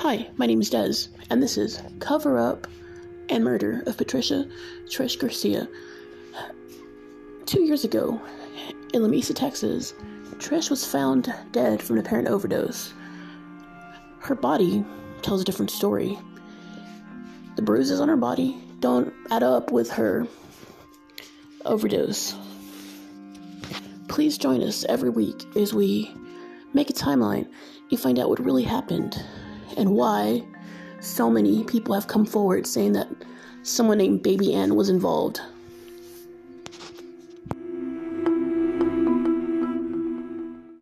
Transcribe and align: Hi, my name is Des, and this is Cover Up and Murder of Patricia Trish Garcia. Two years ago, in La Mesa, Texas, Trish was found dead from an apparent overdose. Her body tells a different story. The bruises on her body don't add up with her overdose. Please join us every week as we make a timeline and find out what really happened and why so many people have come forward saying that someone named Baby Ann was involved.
Hi, 0.00 0.28
my 0.36 0.44
name 0.44 0.60
is 0.60 0.68
Des, 0.68 1.08
and 1.30 1.42
this 1.42 1.56
is 1.56 1.80
Cover 2.00 2.38
Up 2.38 2.66
and 3.30 3.42
Murder 3.42 3.82
of 3.86 3.96
Patricia 3.96 4.46
Trish 4.84 5.18
Garcia. 5.18 5.66
Two 7.46 7.62
years 7.62 7.82
ago, 7.82 8.20
in 8.92 9.02
La 9.02 9.08
Mesa, 9.08 9.32
Texas, 9.32 9.94
Trish 10.34 10.68
was 10.68 10.84
found 10.84 11.34
dead 11.50 11.82
from 11.82 11.96
an 11.96 12.04
apparent 12.04 12.28
overdose. 12.28 12.92
Her 14.20 14.34
body 14.34 14.84
tells 15.22 15.40
a 15.40 15.46
different 15.46 15.70
story. 15.70 16.18
The 17.56 17.62
bruises 17.62 17.98
on 17.98 18.08
her 18.08 18.18
body 18.18 18.54
don't 18.80 19.14
add 19.30 19.42
up 19.42 19.72
with 19.72 19.90
her 19.92 20.28
overdose. 21.64 22.34
Please 24.08 24.36
join 24.36 24.62
us 24.62 24.84
every 24.90 25.08
week 25.08 25.42
as 25.56 25.72
we 25.72 26.14
make 26.74 26.90
a 26.90 26.92
timeline 26.92 27.48
and 27.90 27.98
find 27.98 28.18
out 28.18 28.28
what 28.28 28.44
really 28.44 28.64
happened 28.64 29.18
and 29.76 29.90
why 29.90 30.42
so 31.00 31.30
many 31.30 31.64
people 31.64 31.94
have 31.94 32.06
come 32.08 32.24
forward 32.24 32.66
saying 32.66 32.92
that 32.92 33.08
someone 33.62 33.98
named 33.98 34.22
Baby 34.22 34.54
Ann 34.54 34.74
was 34.74 34.88
involved. 34.88 35.40